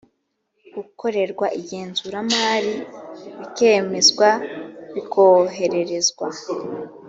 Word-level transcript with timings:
gukorerwa 0.75 1.45
igenzuramari 1.59 2.73
bikemezwa 3.39 4.29
bikohererezwa 4.93 6.27